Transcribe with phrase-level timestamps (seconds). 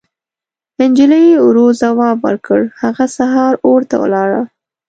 [0.79, 4.41] نجلۍ ورو ځواب ورکړ: هغه سهار اور ته ولاړه.